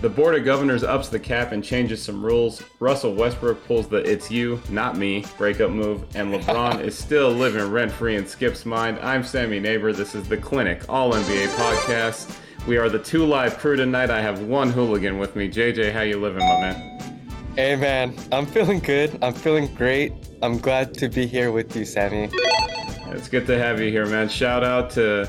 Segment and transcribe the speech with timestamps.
[0.00, 2.62] The Board of Governors ups the cap and changes some rules.
[2.78, 7.68] Russell Westbrook pulls the it's you, not me breakup move, and LeBron is still living
[7.68, 9.00] rent free in Skip's mind.
[9.00, 9.92] I'm Sammy Neighbor.
[9.92, 12.38] This is the Clinic All NBA podcast.
[12.68, 14.08] We are the two live crew tonight.
[14.08, 15.48] I have one hooligan with me.
[15.50, 17.20] JJ, how you living, my man?
[17.56, 19.18] Hey man, I'm feeling good.
[19.20, 20.12] I'm feeling great.
[20.42, 22.30] I'm glad to be here with you, Sammy.
[22.32, 24.28] It's good to have you here, man.
[24.28, 25.28] Shout out to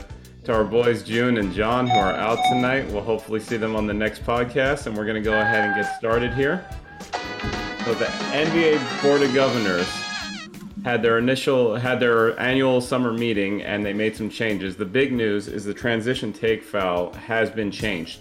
[0.49, 2.89] to our boys June and John who are out tonight.
[2.89, 5.75] We'll hopefully see them on the next podcast, and we're going to go ahead and
[5.75, 6.65] get started here.
[7.85, 9.87] So the NBA Board of Governors
[10.83, 14.75] had their initial had their annual summer meeting and they made some changes.
[14.75, 18.19] The big news is the transition take foul has been changed.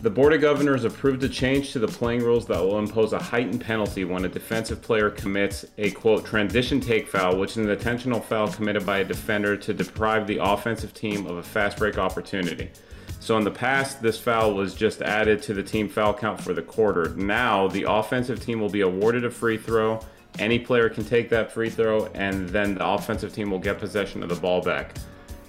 [0.00, 3.18] The Board of Governors approved a change to the playing rules that will impose a
[3.18, 7.68] heightened penalty when a defensive player commits a quote transition take foul, which is an
[7.68, 11.98] intentional foul committed by a defender to deprive the offensive team of a fast break
[11.98, 12.70] opportunity.
[13.18, 16.54] So in the past, this foul was just added to the team foul count for
[16.54, 17.08] the quarter.
[17.16, 19.98] Now the offensive team will be awarded a free throw.
[20.38, 24.22] Any player can take that free throw, and then the offensive team will get possession
[24.22, 24.94] of the ball back.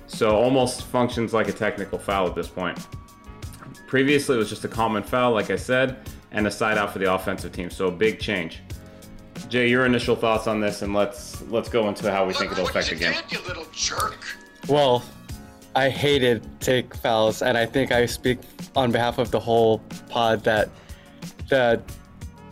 [0.07, 2.79] So almost functions like a technical foul at this point.
[3.89, 5.97] Previously, it was just a common foul, like I said,
[6.31, 7.71] and a side out for the offensive team.
[7.71, 8.61] So a big change.
[9.47, 12.67] Jay, your initial thoughts on this, and let's let's go into how we think it'll
[12.67, 13.13] affect the game.
[13.13, 14.23] Did, you little jerk.
[14.67, 15.03] Well,
[15.75, 18.37] I hated take fouls, and I think I speak
[18.75, 20.69] on behalf of the whole pod that
[21.47, 21.81] the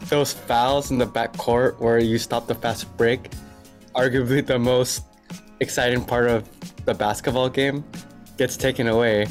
[0.09, 3.29] those fouls in the back court where you stop the fast break,
[3.93, 5.03] arguably the most
[5.59, 6.49] exciting part of
[6.85, 7.83] the basketball game,
[8.39, 9.27] gets taken away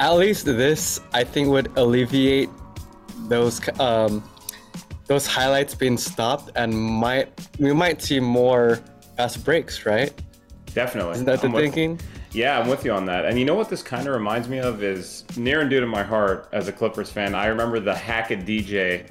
[0.00, 2.48] at least this I think would alleviate
[3.28, 4.22] those um,
[5.06, 8.80] those highlights being stopped and might we might see more
[9.16, 10.12] fast breaks, right?
[10.74, 11.12] Definitely.
[11.12, 12.00] Isn't that the I'm with- thinking?
[12.30, 13.24] Yeah, I'm with you on that.
[13.24, 15.86] And you know what this kind of reminds me of is near and dear to
[15.86, 17.34] my heart as a Clippers fan.
[17.34, 19.08] I remember the Hack-a-DJ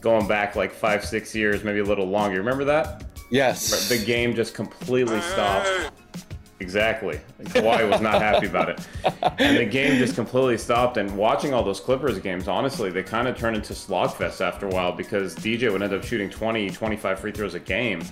[0.00, 2.34] going back like five, six years, maybe a little longer.
[2.34, 3.04] You remember that?
[3.30, 3.88] Yes.
[3.88, 5.68] The game just completely stopped.
[6.60, 7.20] Exactly.
[7.44, 8.80] Kawhi was not happy about it.
[9.38, 10.96] And the game just completely stopped.
[10.96, 14.70] And watching all those Clippers games, honestly, they kind of turned into slogfest after a
[14.70, 18.02] while because DJ would end up shooting 20, 25 free throws a game.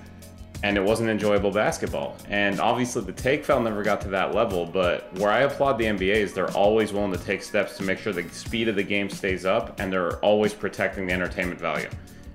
[0.63, 2.17] And it wasn't enjoyable basketball.
[2.31, 4.65] And obviously, the take foul never got to that level.
[4.65, 7.99] But where I applaud the NBA is they're always willing to take steps to make
[7.99, 11.89] sure the speed of the game stays up and they're always protecting the entertainment value.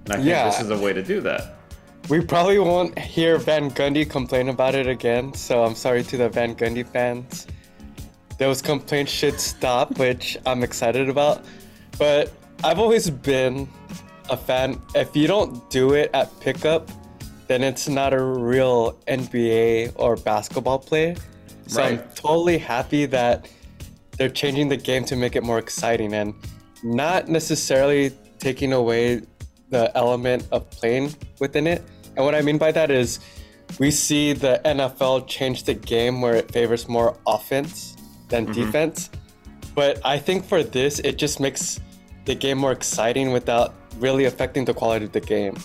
[0.06, 0.46] And I think Yeah.
[0.46, 1.56] this is a way to do that.
[2.10, 6.30] We probably won't hear Van Gundy complain about it again, so I'm sorry to the
[6.30, 7.48] Van Gundy fans.
[8.38, 11.46] Those complaints should stop, which I'm excited about.
[11.98, 13.70] But I've always been
[14.30, 14.82] a fan.
[14.96, 16.90] If you don't do it at pickup,
[17.48, 21.16] then it's not a real NBA or basketball play.
[21.68, 23.48] So I'm totally happy that
[24.18, 26.34] they're changing the game to make it more exciting and
[26.84, 29.22] not necessarily taking away
[29.70, 31.84] the element of playing within it.
[32.16, 33.20] And what I mean by that is
[33.80, 37.98] we see the NFL change the game where it favors more offense
[38.30, 38.54] than mm-hmm.
[38.54, 39.10] defense.
[39.76, 41.82] But I think for this, it just makes
[42.26, 45.58] the game more exciting without really affecting the quality of the game.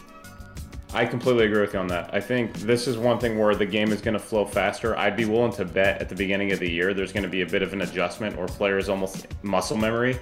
[0.94, 2.14] I completely agree with you on that.
[2.14, 4.96] I think this is one thing where the game is going to flow faster.
[4.96, 7.42] I'd be willing to bet at the beginning of the year there's going to be
[7.42, 10.18] a bit of an adjustment or players almost muscle memory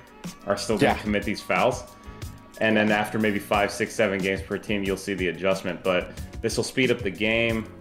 [0.46, 1.02] are still going to Yeah.
[1.02, 1.84] commit these fouls.
[2.60, 5.82] And then after maybe five, six, seven games per team, you'll see the adjustment.
[5.82, 7.72] But this will speed up the game.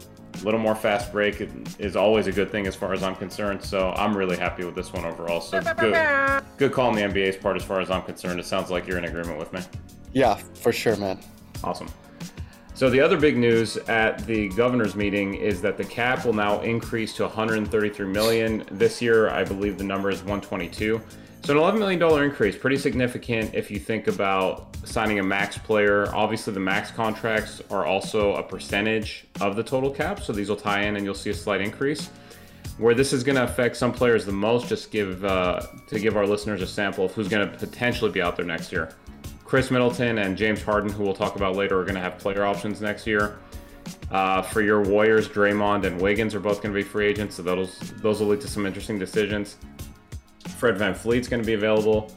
[0.41, 1.47] A little more fast break
[1.77, 3.63] is always a good thing as far as I'm concerned.
[3.63, 5.41] So I'm really happy with this one overall.
[5.41, 8.39] So good, good call on the NBA's part as far as I'm concerned.
[8.39, 9.61] It sounds like you're in agreement with me.
[10.11, 11.19] Yeah, for sure, man.
[11.63, 11.87] Awesome.
[12.75, 16.59] So the other big news at the governor's meeting is that the cap will now
[16.61, 18.63] increase to 133 million.
[18.71, 20.99] This year, I believe the number is 122.
[21.43, 25.57] So an 11 million dollar increase, pretty significant if you think about signing a max
[25.57, 26.07] player.
[26.15, 30.55] Obviously, the max contracts are also a percentage of the total cap, so these will
[30.55, 32.09] tie in, and you'll see a slight increase.
[32.77, 36.15] Where this is going to affect some players the most, just give uh, to give
[36.15, 38.95] our listeners a sample of who's going to potentially be out there next year.
[39.43, 42.45] Khris Middleton and James Harden, who we'll talk about later, are going to have player
[42.45, 43.37] options next year.
[44.09, 47.43] Uh, for your Warriors, Draymond and Wiggins are both going to be free agents, so
[47.43, 49.57] those those will lead to some interesting decisions.
[50.47, 52.11] Fred VanVleet's going to be available.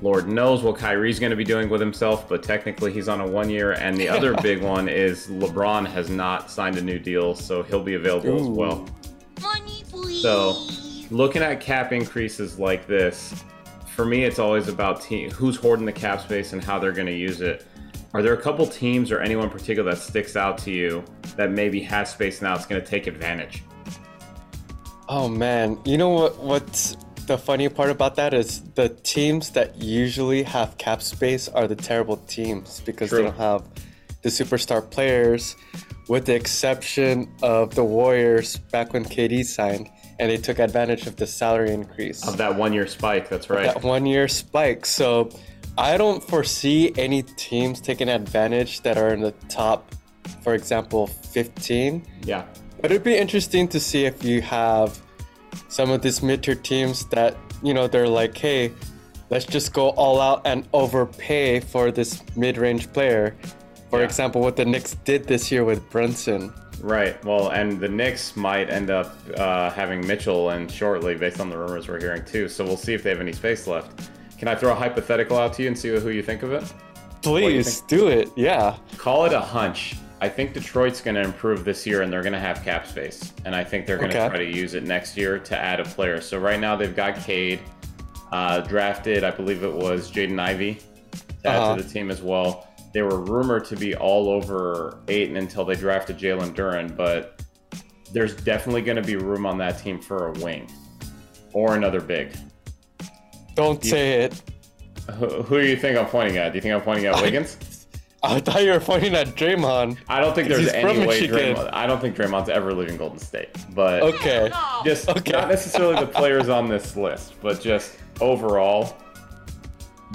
[0.00, 3.26] Lord knows what Kyrie's going to be doing with himself, but technically he's on a
[3.26, 3.72] one year.
[3.72, 7.82] And the other big one is LeBron has not signed a new deal, so he'll
[7.82, 8.86] be available as well.
[9.42, 10.22] Money, please.
[10.22, 10.56] So,
[11.10, 13.42] looking at cap increases like this,
[13.94, 17.06] for me, it's always about team who's hoarding the cap space and how they're going
[17.06, 17.66] to use it.
[18.14, 21.04] Are there a couple teams or anyone in particular that sticks out to you
[21.36, 23.64] that maybe has space now that's going to take advantage?
[25.08, 26.38] Oh man, you know what?
[26.38, 26.96] What's
[27.28, 31.76] the funny part about that is the teams that usually have cap space are the
[31.76, 33.18] terrible teams because True.
[33.18, 33.62] they don't have
[34.22, 35.54] the superstar players,
[36.08, 41.16] with the exception of the Warriors back when KD signed and they took advantage of
[41.16, 42.26] the salary increase.
[42.26, 43.66] Of that one year spike, that's right.
[43.66, 44.86] that one year spike.
[44.86, 45.30] So
[45.76, 49.94] I don't foresee any teams taking advantage that are in the top,
[50.42, 52.02] for example, 15.
[52.24, 52.46] Yeah.
[52.80, 54.98] But it'd be interesting to see if you have
[55.68, 58.72] some of these mid-tier teams that, you know, they're like, hey,
[59.30, 63.36] let's just go all out and overpay for this mid-range player.
[63.90, 64.04] For Yeah.
[64.04, 66.52] example, what the Knicks did this year with Brunson.
[66.80, 67.22] Right.
[67.24, 71.58] Well, and the Knicks might end up uh, having Mitchell and shortly, based on the
[71.58, 72.48] rumors we're hearing too.
[72.48, 74.08] So we'll see if they have any space left.
[74.38, 76.62] Can I throw a hypothetical out to you and see who you think of it?
[77.22, 78.30] Please do it.
[78.36, 78.76] Yeah.
[78.96, 79.96] Call it a hunch.
[80.20, 83.32] I think Detroit's going to improve this year and they're going to have cap space.
[83.44, 84.28] And I think they're going to Okay.
[84.28, 86.20] try to use it next year to add a player.
[86.20, 87.60] So right now they've got Cade,
[88.32, 90.78] uh, drafted, I believe it was Jaden Ivey
[91.44, 91.76] to add Uh-huh.
[91.76, 92.66] to the team as well.
[92.92, 97.40] They were rumored to be all over Ayton until they drafted Jalen Duren, but
[98.12, 100.66] there's definitely going to be room on that team for a wing
[101.52, 102.34] or another big.
[103.54, 104.42] Don't say it.
[105.12, 106.52] Who, who do you think I'm pointing at?
[106.52, 107.56] Do you think I'm pointing at Wiggins?
[108.22, 109.98] I thought you were pointing at Draymond.
[110.08, 111.54] I don't think there's he's any way Michigan.
[111.56, 111.70] Draymond.
[111.72, 113.50] I don't think Draymond's ever leaving Golden State.
[113.74, 114.50] But Okay.
[114.84, 115.32] Just Okay.
[115.32, 118.96] not necessarily the players on this list, but just overall.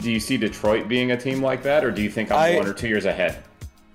[0.02, 2.56] Do you see Detroit being a team like that, or do you think I'm I-
[2.58, 3.38] one or two years ahead?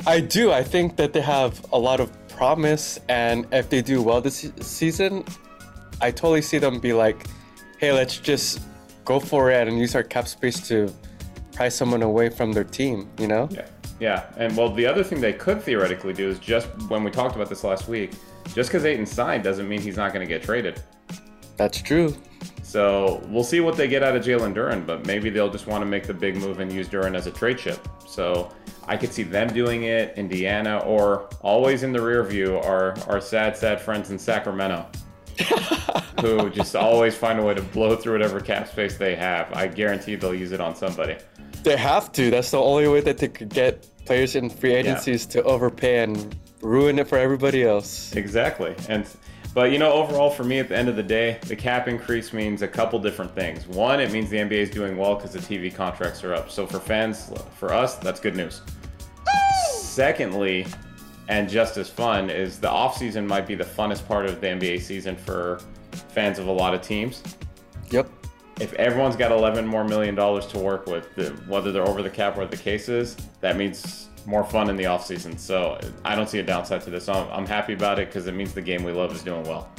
[0.07, 0.53] I do.
[0.53, 4.51] I think that they have a lot of promise, and if they do well this
[4.61, 5.25] season,
[6.01, 7.27] I totally see them be like,
[7.79, 8.61] "Hey, let's just
[9.05, 10.89] go for it and use our cap space to
[11.53, 13.49] price someone away from their team." You know?
[13.51, 13.67] Yeah,
[14.00, 14.27] yeah.
[14.37, 17.49] And well, the other thing they could theoretically do is just when we talked about
[17.49, 18.12] this last week,
[18.55, 20.83] just because Ayton signed doesn't mean he's not going to get traded.
[21.56, 22.17] That's true.
[22.62, 25.83] So we'll see what they get out of Jalen Duren, but maybe they'll just want
[25.83, 27.89] to make the big move and use Duren as a trade chip.
[28.06, 28.53] So
[28.87, 33.21] I could see them doing it, Indiana, or always in the rear view are our
[33.21, 34.87] sad, sad friends in Sacramento,
[36.20, 39.52] who just always find a way to blow through whatever cap space they have.
[39.52, 41.17] I guarantee they'll use it on somebody.
[41.62, 42.31] They have to.
[42.31, 46.37] That's the only way that they could get players in free agencies to overpay and
[46.62, 48.14] ruin it for everybody else.
[48.17, 48.75] Exactly.
[48.88, 49.06] And
[49.55, 52.32] but you know, overall for me at the end of the day, the cap increase
[52.32, 53.67] means a couple different things.
[53.67, 56.50] One, it means the NBA is doing well because the TV contracts are up.
[56.50, 58.62] So for fans, for us, that's good news.
[59.73, 60.67] Secondly,
[61.29, 64.81] and just as fun, is the offseason might be the funnest part of the NBA
[64.81, 65.61] season for
[66.09, 67.23] fans of a lot of teams.
[67.91, 68.09] Yep.
[68.61, 71.07] If everyone's got 11 more million dollars to work with,
[71.47, 74.85] whether they're over the cap or the case is, that means more fun in the
[74.85, 75.39] offseason.
[75.39, 77.09] So I don't see a downside to this.
[77.09, 79.71] I'm, I'm happy about it because it means the game we love is doing well.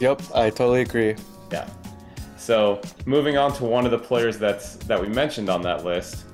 [0.00, 0.22] Yep.
[0.34, 1.14] I totally agree.
[1.52, 1.68] Yeah.
[2.36, 6.24] So moving on to one of the players that's that we mentioned on that list,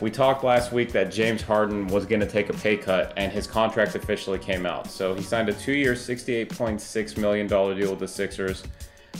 [0.00, 3.32] we talked last week that James Harden was going to take a pay cut, and
[3.32, 4.90] his contract officially came out.
[4.90, 8.62] So he signed a two-year, $68.6 million deal with the Sixers.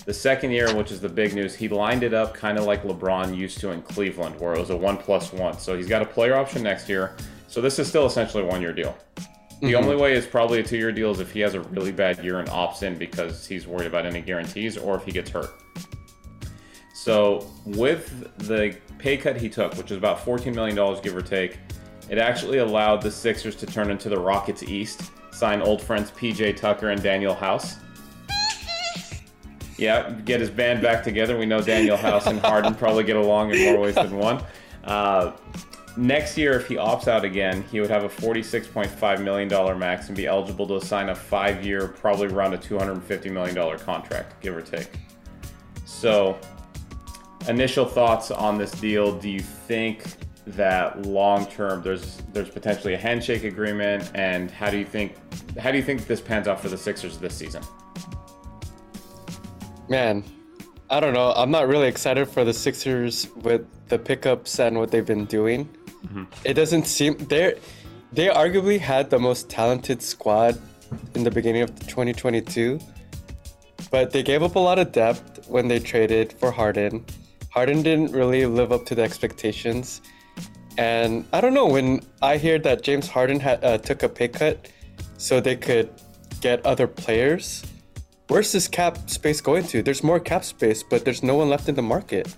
[0.04, 2.82] The second year, which is the big news, he lined it up kind of like
[2.82, 5.58] LeBron used to in Cleveland, where it was a one plus one.
[5.58, 7.16] So he's got a player option next year.
[7.48, 8.96] So this is still essentially a one-year deal.
[9.60, 9.76] The mm-hmm.
[9.76, 12.40] only way is probably a two-year deal is if he has a really bad year
[12.40, 15.50] and opts in because he's worried about any guarantees or if he gets hurt.
[17.06, 21.56] So with the pay cut he took, which is about $14 million give or take,
[22.10, 26.56] it actually allowed the Sixers to turn into the Rockets East, sign old friends PJ
[26.56, 27.76] Tucker and Danuel House.
[29.78, 31.38] Yeah, get his band back together.
[31.38, 34.42] We know Danuel House and Harden probably get along in more ways than one.
[34.82, 35.30] Uh,
[35.96, 40.16] next year, if he opts out again, he would have a $46.5 million max and
[40.16, 44.60] be eligible to sign a five year, probably around a $250 million contract, give or
[44.60, 44.90] take.
[45.84, 46.40] So,
[47.48, 50.04] initial thoughts on this deal do you think
[50.46, 55.16] that long term there's there's potentially a handshake agreement and how do you think
[55.58, 57.62] how do you think this pans out for the Sixers this season?
[59.88, 60.24] Man,
[60.90, 61.32] I don't know.
[61.32, 65.64] I'm not really excited for the Sixers with the pickups and what they've been doing.
[66.06, 66.24] Mm-hmm.
[66.44, 67.54] It doesn't seem they
[68.12, 70.60] they arguably had the most talented squad
[71.14, 72.78] in the beginning of 2022,
[73.90, 77.04] but they gave up a lot of depth when they traded for Harden.
[77.56, 80.02] Harden didn't really live up to the expectations,
[80.78, 84.28] and I don't know when I hear that James Harden had uh, took a pay
[84.28, 84.70] cut
[85.18, 85.90] so they could
[86.40, 87.64] get other players
[88.28, 89.82] where's this cap space going to?
[89.82, 92.34] There's more cap space, but there's no one left in the market.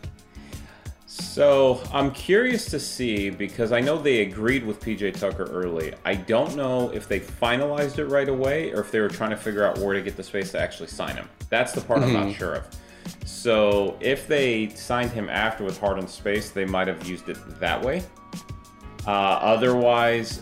[1.07, 5.95] So I'm curious to see because I know they agreed with PJ Tucker early.
[6.05, 9.37] I don't know if they finalized it right away or if they were trying to
[9.37, 11.29] figure out where to get the space to actually sign him.
[11.49, 12.67] That's the part I'm not sure of.
[13.25, 17.81] So if they signed him after with Harden's space, they might have used it that
[17.83, 18.03] way.
[19.07, 20.41] Uh, otherwise,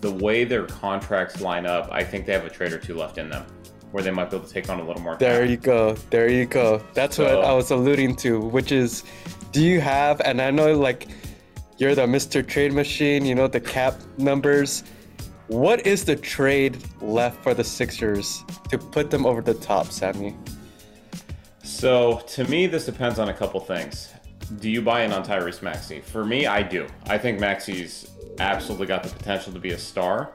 [0.00, 3.18] the way their contracts line up, I think they have a trade or two left
[3.18, 3.44] in them,
[3.90, 5.16] where they might be able to take on a little more.
[5.16, 5.94] There you go.
[6.10, 6.82] There you go.
[6.94, 9.04] That's So- what I was alluding to, which is
[9.52, 11.06] do you have and I know like
[11.78, 12.46] you're the Mr.
[12.46, 14.84] Trade Machine, you know the cap numbers.
[15.48, 20.34] What is the trade left for the Sixers to put them over the top, Sammy?
[21.74, 24.14] So to me, this depends on a couple things.
[24.60, 26.00] Do you buy in on Tyrese Maxey?
[26.00, 26.86] For me, I do.
[27.06, 30.30] I think Maxey's absolutely got the potential to be a star,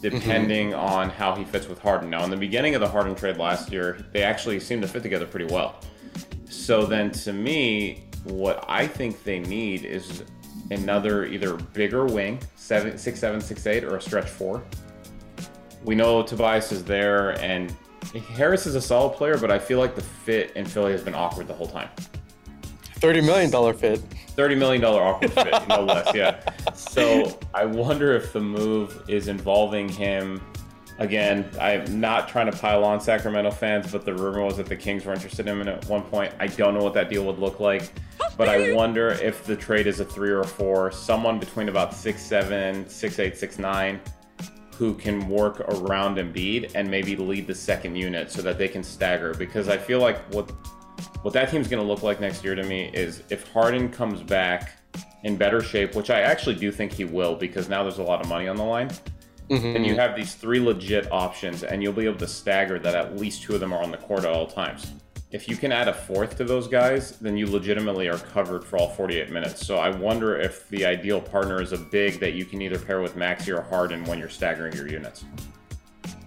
[0.00, 0.78] depending mm-hmm.
[0.78, 2.10] on how he fits with Harden.
[2.10, 5.02] Now, in the beginning of the Harden trade last year, they actually seemed to fit
[5.02, 5.80] together pretty well.
[6.48, 10.22] So then, to me, what I think they need is
[10.70, 14.62] another either bigger wing, seven, six, seven, six, eight, or a stretch four.
[15.82, 17.74] We know Tobias is there, and
[18.20, 21.14] Harris is a solid player, but I feel like the fit in Philly has been
[21.14, 21.88] awkward the whole time.
[22.96, 24.00] Thirty million dollar fit.
[24.28, 26.14] Thirty million dollar awkward fit, no less.
[26.14, 26.40] Yeah.
[26.74, 30.40] So I wonder if the move is involving him.
[30.98, 34.76] Again, I'm not trying to pile on Sacramento fans, but the rumor was that the
[34.76, 36.32] Kings were interested in him at one point.
[36.38, 37.92] I don't know what that deal would look like,
[38.36, 41.92] but I wonder if the trade is a three or a four, someone between about
[41.94, 44.00] six seven, six eight, six nine,
[44.78, 48.82] who can work around Embiid and maybe lead the second unit so that they can
[48.82, 49.34] stagger.
[49.34, 50.50] Because I feel like what
[51.22, 54.22] what that team's going to look like next year to me is if Harden comes
[54.22, 54.78] back
[55.24, 58.20] in better shape, which I actually do think he will, because now there's a lot
[58.20, 58.90] of money on the line.
[59.50, 59.76] Mhm.
[59.76, 63.18] And you have these three legit options, and you'll be able to stagger that at
[63.18, 64.92] least two of them are on the court at all times.
[65.34, 68.78] If you can add a fourth to those guys, then you legitimately are covered for
[68.78, 69.66] all 48 minutes.
[69.66, 73.00] So I wonder if the ideal partner is a big that you can either pair
[73.00, 75.24] with Maxey or Harden when you're staggering your units.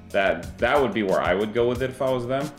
[0.10, 2.52] That that would be where I would go with it if I was them.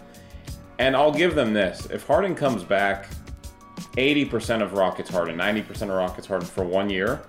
[0.79, 3.11] And I'll give them this: if Harden comes back,
[3.99, 7.21] 80% of Rockets Harden, 90% of Rockets Harden for one year,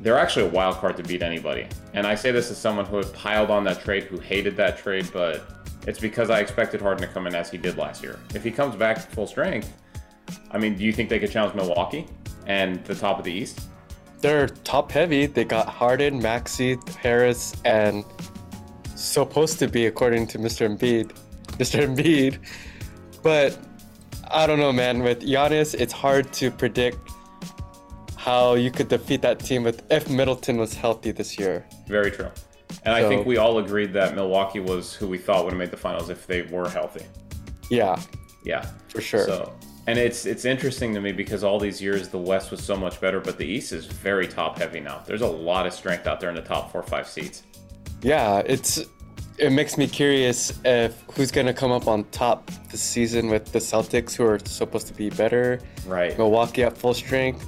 [0.00, 1.66] they're actually a wild card to beat anybody.
[1.92, 4.78] And I say this as someone who had piled on that trade, who hated that
[4.78, 5.57] trade, but
[5.88, 8.18] it's because I expected Harden to come in as he did last year.
[8.34, 9.72] If he comes back full strength,
[10.50, 12.06] I mean, do you think they could challenge Milwaukee
[12.46, 13.62] and the top of the East?
[14.20, 15.24] They're top heavy.
[15.24, 18.04] They got Harden, Maxey, Harris, and
[18.96, 20.68] supposed to be according to Mr.
[20.68, 21.16] Embiid,
[21.56, 21.86] Mr.
[21.86, 22.36] Embiid.
[23.22, 23.58] But
[24.30, 25.02] I don't know, man.
[25.02, 26.98] With Giannis, it's hard to predict
[28.16, 31.64] how you could defeat that team with if Middleton was healthy this year.
[31.86, 32.30] Very true.
[32.84, 35.70] And I think we all agreed that Milwaukee was who we thought would have made
[35.70, 37.04] the finals if they were healthy.
[37.70, 38.00] Yeah,
[38.44, 38.66] Yeah.
[38.88, 39.24] for sure.
[39.26, 39.52] So,
[39.86, 43.00] and it's it's interesting to me because all these years the West was so much
[43.00, 45.02] better, but the East is very top heavy now.
[45.06, 47.42] There's a lot of strength out there in the top four, or five seats.
[48.02, 48.80] Yeah, it's
[49.38, 53.58] it makes me curious if who's gonna come up on top this season with the
[53.60, 55.60] Celtics, who are supposed to be better.
[55.86, 56.16] Right.
[56.18, 57.46] Milwaukee at full strength.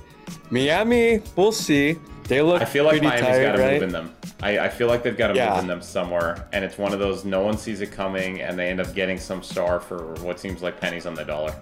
[0.51, 1.97] Miami, we'll see.
[2.25, 3.73] They look I feel like Miami's tired, got to right?
[3.75, 4.15] move in them.
[4.43, 5.51] I, I feel like they've got to Yeah.
[5.51, 8.59] move in them somewhere, and it's one of those no one sees it coming, and
[8.59, 11.55] they end up getting some star for what seems like pennies on the dollar.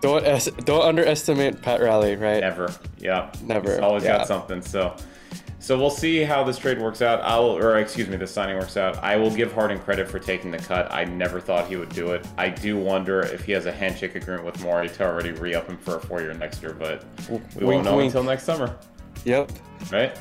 [0.00, 2.40] Don't es- don't underestimate Pat Riley, right?
[2.40, 4.18] Never, yeah, Never, He's always yeah.
[4.18, 4.62] got something.
[4.62, 4.96] So,
[5.58, 7.20] so we'll see how this trade works out.
[7.22, 8.96] I'll, or excuse me, this signing works out.
[9.02, 10.90] I will give Harden credit for taking the cut.
[10.90, 12.26] I never thought he would do it.
[12.38, 15.76] I do wonder if he has a handshake agreement with Morey to already re-up him
[15.76, 18.06] for a four-year next year, but we Wink, won't know wink.
[18.08, 18.74] until next summer.
[19.26, 19.52] Yep.
[19.92, 20.16] right?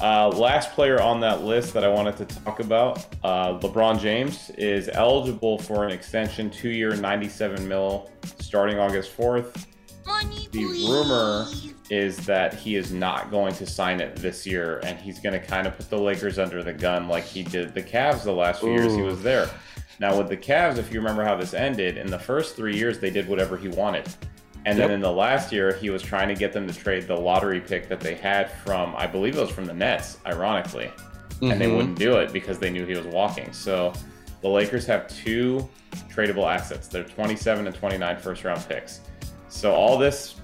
[0.00, 4.50] Uh, last player on that list that I wanted to talk about, uh, LeBron James
[4.50, 9.66] is eligible for an extension, two-year, 97 mil, starting August 4th.
[10.06, 10.88] Money, The please.
[10.88, 11.46] rumor
[11.90, 15.44] is that he is not going to sign it this year, and he's going to
[15.44, 18.60] kind of put the Lakers under the gun like he did the Cavs the last
[18.60, 19.50] few years he was there.
[19.98, 23.00] Now with the Cavs, if you remember how this ended, in the first three years
[23.00, 24.06] they did whatever he wanted.
[24.68, 27.16] And then in the last year, he was trying to get them to trade the
[27.16, 30.90] lottery pick that they had from, I believe it was from the Nets, ironically.
[31.40, 31.76] And they Mhm.
[31.76, 33.52] wouldn't do it because they knew he was walking.
[33.52, 33.92] So
[34.42, 35.66] the Lakers have two
[36.14, 36.86] tradable assets.
[36.88, 39.00] They're 27 and 29 first round picks.
[39.48, 40.34] So all this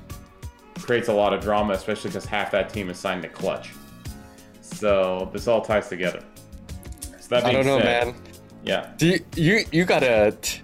[0.81, 3.73] creates a lot of drama, especially because half that team is signed to Klutch.
[4.62, 6.21] So this all ties together.
[7.21, 8.14] So that I don't know, said, man.
[8.64, 8.87] Yeah.
[8.97, 10.35] Do you, you you gotta?
[10.40, 10.61] t-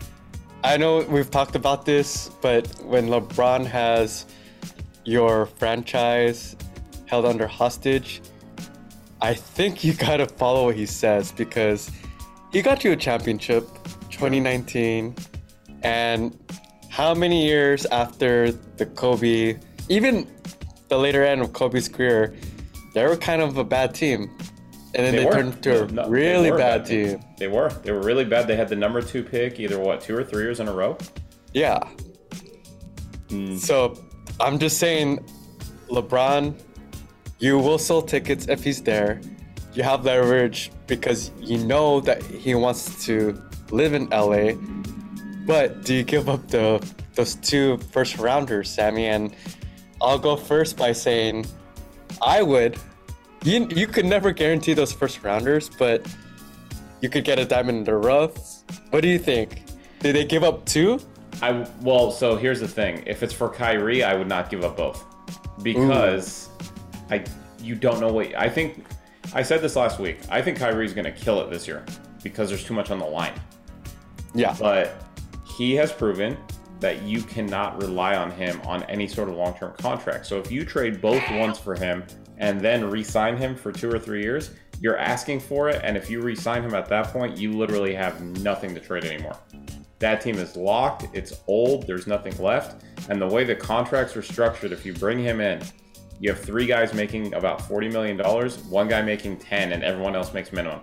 [0.63, 4.27] I know we've talked about this, but when LeBron has
[5.05, 6.55] your franchise
[7.07, 8.21] held under hostage,
[9.23, 11.91] I think you gotta follow what he says because
[12.53, 13.67] he got you a championship,
[14.11, 15.17] 2019,
[15.83, 16.39] and
[16.91, 20.27] how many years after the Kobe, even
[20.89, 22.37] the later end of Kobe's career,
[22.93, 24.31] they were kind of a bad team,
[24.95, 25.33] and then they, were.
[25.33, 27.21] turned into a No, they really a bad team.
[27.39, 27.71] They were.
[27.71, 28.47] They were really bad.
[28.47, 30.99] They had the number two pick, either what, two or three years in a row.
[31.53, 31.79] Yeah.
[33.29, 33.57] Hmm.
[33.57, 33.97] So
[34.41, 35.25] I'm just saying,
[35.89, 36.61] LeBron,
[37.39, 39.21] you will sell tickets if he's there.
[39.73, 44.55] You have leverage because you know that he wants to live in LA.
[45.47, 49.07] But do you give up the those two first rounders, Sammy?
[49.07, 49.35] And
[50.01, 51.47] I'll go first by saying
[52.23, 52.79] I would.
[53.43, 56.07] You you could never guarantee those first rounders, but
[57.01, 58.65] you could get a diamond in the rough.
[58.91, 59.65] What do you think?
[60.01, 61.01] Did they give up two?
[61.43, 63.03] I well, so here's the thing.
[63.07, 65.05] If it's for Kyrie, I would not give up both
[65.63, 66.51] because
[67.11, 67.25] I
[67.63, 68.85] you don't know what I think.
[69.33, 70.19] I said this last week.
[70.29, 71.85] I think Kyrie's going to kill it this year
[72.23, 73.35] because there's too much on the line.
[74.35, 74.57] Yeah.
[74.59, 75.03] But
[75.47, 76.37] he has proven
[76.81, 80.27] that you cannot rely on him on any sort of long-term contract.
[80.27, 82.05] So if you trade both ones for him
[82.41, 85.81] and then re-sign him for two or three years, you're asking for it.
[85.85, 89.37] And if you re-sign him at that point, you literally have nothing to trade anymore.
[89.99, 91.07] That team is locked.
[91.13, 91.87] It's old.
[91.87, 92.83] There's nothing left.
[93.11, 95.63] And the way the contracts are structured, if you bring him in,
[96.19, 100.17] you have three guys making about $40 million, one one guy making 10, and everyone
[100.17, 100.81] else makes minimum.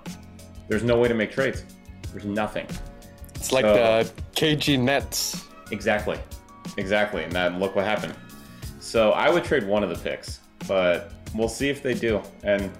[0.68, 1.64] There's no way to make trades.
[2.12, 2.68] There's nothing.
[3.36, 5.44] It's like So- uh, the KG Nets.
[5.72, 6.20] Exactly.
[6.78, 7.24] Exactly.
[7.24, 8.14] And then look what happened.
[8.80, 12.22] So I would trade one of the picks, but we'll see if they do.
[12.44, 12.72] And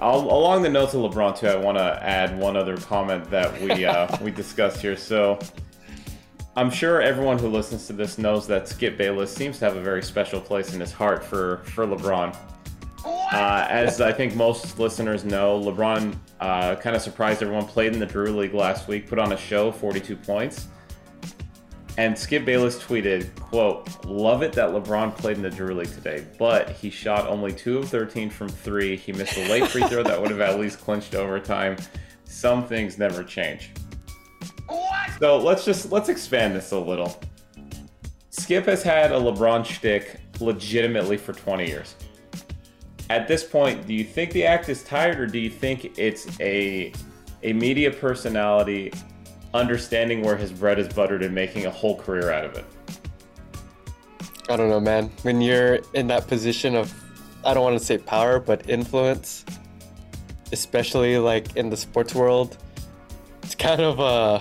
[0.00, 3.60] I'll, along the notes of LeBron too, I want to add one other comment that
[3.60, 4.96] we uh, we discussed here.
[4.96, 5.38] So
[6.56, 9.80] I'm sure everyone who listens to this knows that Skip Bayless seems to have a
[9.80, 12.36] very special place in his heart for for LeBron.
[13.06, 17.66] Uh, as I think most listeners know, LeBron uh, kind of surprised everyone.
[17.66, 20.68] Played in the Drew League last week, put on a show, 42 points.
[21.96, 26.26] And Skip Bayless tweeted, quote, Love it that LeBron played in the Drew League today,
[26.38, 28.96] but he shot only 2 of 13 from 3.
[28.96, 31.76] He missed a late free throw that would have at least clinched overtime.
[32.24, 33.70] Some things never change.
[34.66, 35.10] What?
[35.20, 37.20] So let's just let's expand this a little.
[38.30, 41.94] Skip has had a LeBron shtick legitimately for 20 years.
[43.08, 46.40] At this point, do you think the act is tired, or do you think it's
[46.40, 46.92] a
[47.44, 48.90] a media personality
[49.54, 52.64] understanding where his bread is buttered and making a whole career out of it?
[54.50, 55.10] I don't know, man.
[55.22, 56.92] When you're in that position of,
[57.44, 59.44] I don't want to say power, but influence,
[60.52, 62.58] especially like in the sports world,
[63.42, 64.40] it's kind of uh,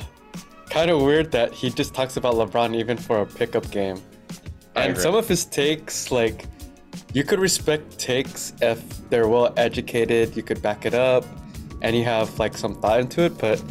[0.69, 4.02] kind of weird that he just talks about LeBron even for a pickup game.
[4.76, 6.45] And some of his takes, like,
[7.13, 11.26] you could respect takes if they're well educated, you could back it up,
[11.82, 13.38] and you have like some thought into it.
[13.38, 13.63] But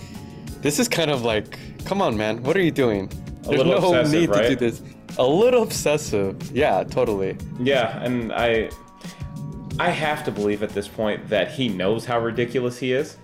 [0.62, 3.08] this is kind of like, come on, man, what are you doing?
[3.42, 4.82] There's little no obsessive, need to do this.
[5.18, 7.36] A little obsessive, yeah, totally.
[7.60, 8.70] Yeah, and I
[9.78, 13.16] I have to believe at this point that he knows how ridiculous he is.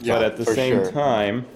[0.00, 0.92] Yeah, but at the same sure.
[0.92, 1.46] time,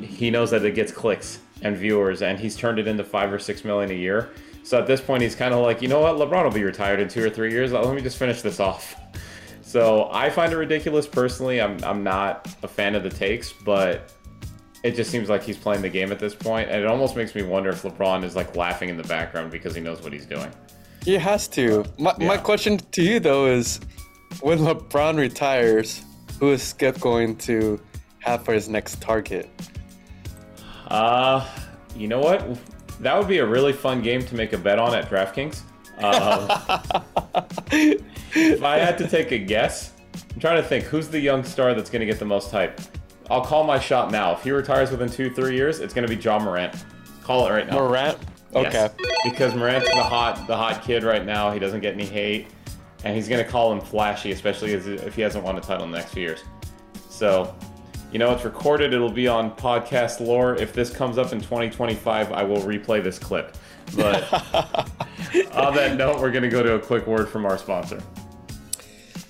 [0.00, 3.38] he knows that it gets clicks and viewers, and he's turned it into five or
[3.38, 4.30] six million a year.
[4.62, 6.98] So at this point, he's kind of like, you know what, LeBron will be retired
[6.98, 7.72] in two or three years.
[7.72, 8.96] Let me just finish this off.
[9.74, 11.60] So I find it ridiculous personally.
[11.60, 14.12] I'm I'm not a fan of the takes, but
[14.84, 17.34] it just seems like he's playing the game at this point, and it almost makes
[17.34, 20.26] me wonder if LeBron is like laughing in the background because he knows what he's
[20.26, 20.48] doing.
[21.02, 21.84] He has to.
[21.98, 23.80] My, my question to you though is,
[24.42, 26.04] when LeBron retires,
[26.38, 27.80] who is Skip going to
[28.20, 29.50] have for his next target?
[30.86, 31.44] Uh,
[31.96, 32.46] you know what?
[33.00, 35.62] That would be a really fun game to make a bet on at DraftKings.
[35.98, 36.50] Um,
[38.32, 39.92] if I had to take a guess,
[40.32, 42.80] I'm trying to think who's the young star that's going to get the most hype.
[43.30, 44.32] I'll call my shot now.
[44.32, 46.84] If he retires within two, three years, it's going to be John Morant.
[47.22, 47.78] Call it right now.
[47.78, 48.18] Morant.
[48.54, 48.70] Okay.
[48.72, 48.94] Yes.
[49.24, 51.50] Because Morant's the hot, the hot kid right now.
[51.50, 52.48] He doesn't get any hate,
[53.02, 55.90] and he's going to call him flashy, especially if he hasn't won a title in
[55.90, 56.40] the next few years.
[57.08, 57.54] So,
[58.12, 58.92] you know, it's recorded.
[58.92, 60.54] It'll be on podcast lore.
[60.56, 63.56] If this comes up in 2025, I will replay this clip.
[63.96, 64.32] But
[65.52, 68.02] on that note, we're going to go to a quick word from our sponsor.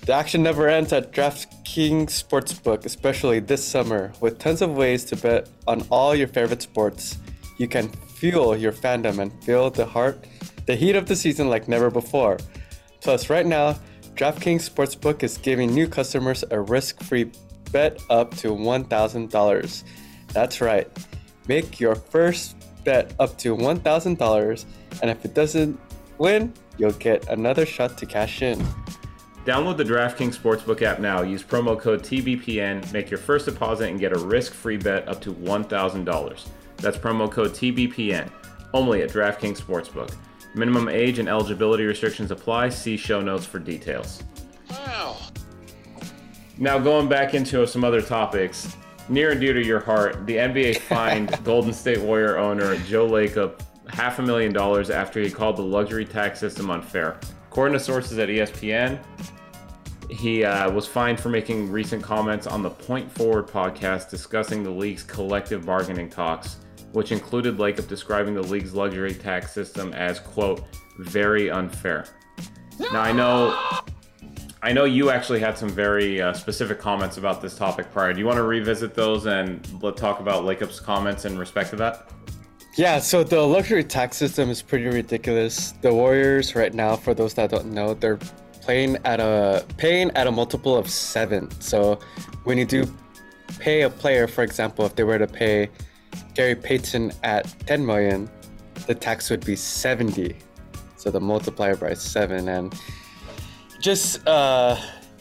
[0.05, 4.13] The action never ends at DraftKings Sportsbook, especially this summer.
[4.21, 7.17] With tons of ways to bet on all your favorite sports,
[7.57, 10.25] you can fuel your fandom and feel the heart,
[10.67, 12.37] the heat of the season like never before.
[13.01, 13.75] Plus, right now,
[14.15, 17.31] DraftKings Sportsbook is giving new customers a risk-free
[17.71, 19.83] bet up to $1,000.
[20.33, 20.87] That's right.
[21.47, 22.54] Make your first
[22.85, 24.65] bet up to $1,000,
[25.01, 25.77] and if it doesn't
[26.17, 28.65] win, you'll get another shot to cash in.
[29.45, 31.21] Download the DraftKings Sportsbook app now.
[31.21, 35.21] Use promo code TBPN, make your first deposit, and get a risk free bet up
[35.21, 36.47] to $1,000.
[36.77, 38.31] That's promo code TBPN,
[38.73, 40.15] only at DraftKings Sportsbook.
[40.55, 42.69] Minimum age and eligibility restrictions apply.
[42.69, 44.23] See show notes for details.
[44.69, 45.17] Wow.
[46.57, 48.75] Now, going back into some other topics,
[49.09, 53.59] near and dear to your heart, the NBA fined Golden State Warrior owner Joe Lacob
[53.89, 57.19] half a million dollars after he called the luxury tax system unfair.
[57.49, 58.99] According to sources at ESPN,
[60.09, 64.69] he uh, was fined for making recent comments on the Point Forward podcast discussing the
[64.69, 66.57] league's collective bargaining talks,
[66.91, 70.63] which included Lacob describing the league's luxury tax system as, quote,
[70.99, 72.05] very unfair.
[72.79, 73.57] Now, I know.
[74.65, 78.13] I know you actually had some very uh, specific comments about this topic prior.
[78.13, 81.75] Do you want to revisit those and let talk about Lacob's comments in respect to
[81.75, 82.09] that?
[82.75, 85.73] Yeah, so the luxury tax system is pretty ridiculous.
[85.83, 88.17] The Warriors right now, for those that don't know, they're
[88.63, 91.51] playing at a paying at a multiple of seven.
[91.61, 91.99] So
[92.43, 92.91] when you do
[93.59, 95.69] pay a player, for example, if they were to pay
[96.33, 98.27] Gary Payton at 10 million,
[98.87, 100.35] the tax would be 70.
[100.97, 102.73] So the multiplier by seven, and
[103.85, 104.75] just uh,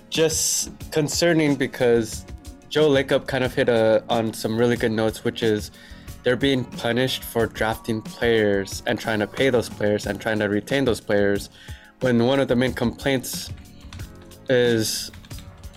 [0.09, 2.25] just concerning because
[2.71, 5.71] Joe Lacob kind of hit a, on some really good notes, which is
[6.23, 10.47] they're being punished for drafting players and trying to pay those players and trying to
[10.47, 11.51] retain those players
[12.01, 13.51] when one of the main complaints
[14.49, 15.11] is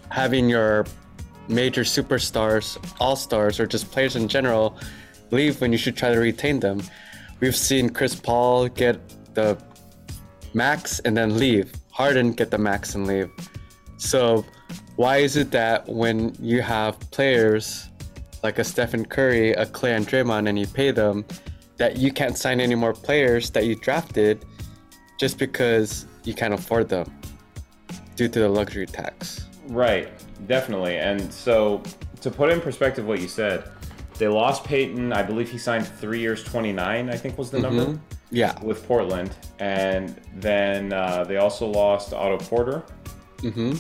[0.10, 0.86] having your
[1.50, 4.80] major superstars, all stars, or just players in general
[5.32, 6.82] leave when you should try to retain them.
[7.42, 8.98] We've seen Chris Paul get
[9.34, 9.58] the
[10.54, 13.32] max and then leave, Harden get the max and leave.
[13.98, 14.46] So,
[14.98, 17.90] why is it that when you have players
[18.44, 21.26] like a Stephen Curry, a Clay, and Draymond, and you pay them,
[21.78, 24.46] that you can't sign any more players that you drafted
[25.20, 27.12] just because you can't afford them
[28.16, 29.48] due to the luxury tax.
[29.66, 30.08] Right,
[30.46, 30.98] definitely.
[30.98, 31.82] And so,
[32.22, 33.72] to put in perspective what you said,
[34.20, 35.14] they lost Payton.
[35.14, 37.86] I believe he signed three years, 29, I think was the number.
[37.86, 38.17] Mm-hmm.
[38.32, 38.60] Yeah.
[38.62, 39.36] With Portland.
[39.60, 42.84] And then uh, they also lost Otto Porter.
[43.38, 43.78] Mm-hmm.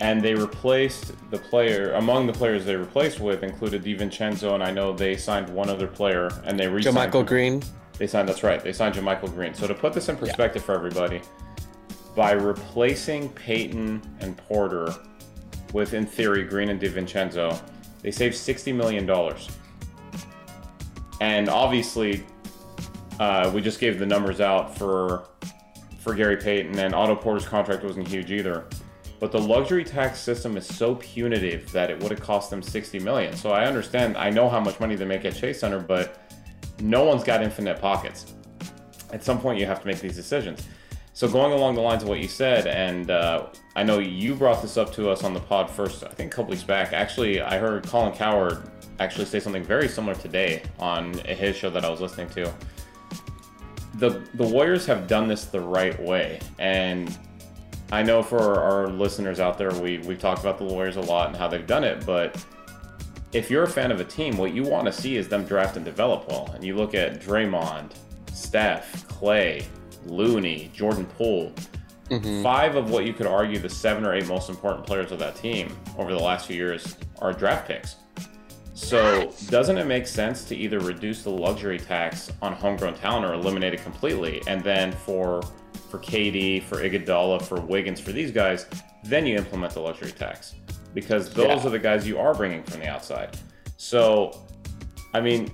[0.00, 4.70] And they replaced the player, among the players they replaced with included DiVincenzo, and I
[4.70, 7.62] know they signed one other player, and they re Michael Green.
[7.98, 9.52] They signed, that's right, they signed Michael Green.
[9.52, 11.20] So to put this in perspective for everybody,
[12.16, 14.94] by replacing Payton and Porter
[15.74, 17.60] with, in theory, Green and DiVincenzo,
[18.00, 19.08] they saved $60 million.
[21.20, 22.24] And obviously,
[23.20, 25.28] uh, we just gave the numbers out for
[25.98, 28.64] for Gary Payton, and Otto Porter's contract wasn't huge either.
[29.18, 33.00] But the luxury tax system is so punitive that it would have cost them 60
[33.00, 33.36] million.
[33.36, 36.18] So I understand, I know how much money they make at Chase Center, but
[36.80, 38.32] no one's got infinite pockets.
[39.12, 40.66] At some point, you have to make these decisions.
[41.12, 44.62] So going along the lines of what you said, and uh, I know you brought
[44.62, 46.94] this up to us on the pod first, I think a couple weeks back.
[46.94, 51.84] Actually, I heard Colin Cowherd actually say something very similar today on his show that
[51.84, 52.50] I was listening to.
[53.94, 57.16] The the Warriors have done this the right way, and
[57.92, 61.28] I know for our listeners out there, we we've talked about the Warriors a lot
[61.28, 62.42] and how they've done it, but
[63.32, 65.76] if you're a fan of a team, what you want to see is them draft
[65.76, 66.50] and develop well.
[66.54, 67.92] And you look at Draymond,
[68.32, 69.64] Steph, Clay,
[70.06, 71.52] Looney, Jordan Poole,
[72.10, 72.42] Mm-hmm.
[72.42, 75.36] five of what you could argue the seven or eight most important players of that
[75.36, 77.94] team over the last few years are draft picks.
[78.80, 83.34] So, doesn't it make sense to either reduce the luxury tax on homegrown talent or
[83.34, 84.42] eliminate it completely?
[84.46, 85.42] And then for
[85.90, 88.66] for KD, for Iguodala, for Wiggins, for these guys,
[89.04, 90.54] then you implement the luxury tax
[90.94, 91.66] because those Yeah.
[91.66, 93.36] are the guys you are bringing from the outside.
[93.76, 94.32] So,
[95.14, 95.50] I mean,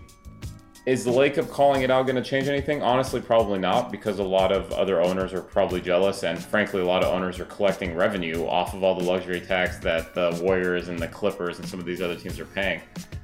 [0.87, 2.81] is the Lacob calling it out going to change anything?
[2.81, 6.85] Honestly, probably not, because a lot of other owners are probably jealous, and frankly, a
[6.85, 10.87] lot of owners are collecting revenue off of all the luxury tax that the Warriors
[10.87, 12.81] and the Clippers and some of these other teams are paying.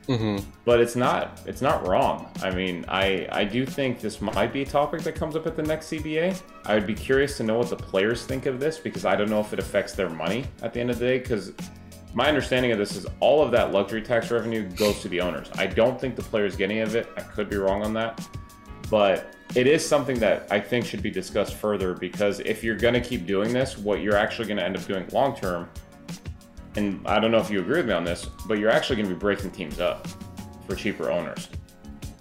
[0.09, 0.45] Mm-hmm.
[0.65, 2.29] But it's not it's not wrong.
[2.43, 5.55] I mean, I I do think this might be a topic that comes up at
[5.55, 6.43] the next CBA.
[6.65, 9.31] I would be curious to know what the players think of this because I don't
[9.31, 11.19] know if it affects their money at the end of the day.
[11.19, 11.53] Because
[12.15, 15.49] my understanding of this is all of that luxury tax revenue goes to the owners.
[15.57, 17.09] I don't think the players get any of it.
[17.17, 18.27] I could be wrong on that,
[18.91, 22.95] but it is something that I think should be discussed further because if you're going
[22.95, 25.69] to keep doing this, what you're actually going to end up doing long term
[26.77, 29.09] and I don't know if you agree with me on this, but you're actually going
[29.09, 30.07] to be breaking teams up
[30.67, 31.49] for cheaper owners.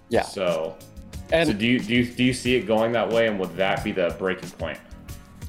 [0.09, 0.23] Yeah.
[0.23, 0.77] So,
[1.31, 3.55] And so do you do you do you see it going that way, and would
[3.55, 4.77] that be the breaking point?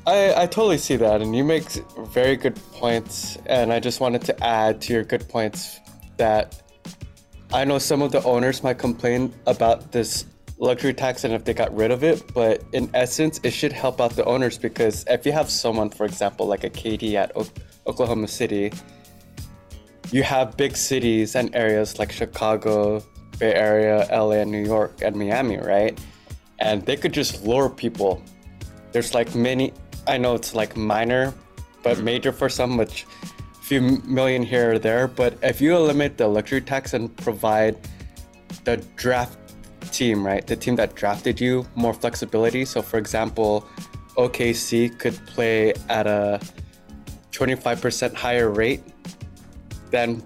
[0.06, 1.64] I, I totally see that, and you make
[2.08, 3.38] very good points.
[3.46, 5.78] And I just wanted to add to your good points
[6.16, 6.60] that
[7.52, 10.26] I know some of the owners might complain about this
[10.58, 14.00] luxury tax and if they got rid of it, but in essence, it should help
[14.00, 17.46] out the owners because if you have someone, for example, like a KD at o-
[17.86, 18.72] Oklahoma City,
[20.10, 23.04] you have big cities and areas like Chicago,
[23.38, 25.98] Bay Area, LA, and New York, and Miami, right?
[26.58, 28.22] And they could just lure people
[28.92, 29.72] there's like many
[30.06, 31.32] i know it's like minor
[31.82, 32.04] but mm-hmm.
[32.04, 33.06] major for some which
[33.60, 37.76] few million here or there but if you eliminate the luxury tax and provide
[38.64, 39.38] the draft
[39.92, 40.46] team, right?
[40.46, 42.64] The team that drafted you more flexibility.
[42.64, 43.66] So, for example,
[44.16, 46.40] OKC could play at a
[47.32, 48.82] 25% higher rate
[49.90, 50.22] than